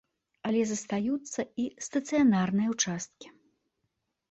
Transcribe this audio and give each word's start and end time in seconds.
Але 0.51 0.61
застаюцца 0.71 1.39
і 1.65 1.67
стацыянарныя 1.89 2.67
ўчасткі. 2.75 3.27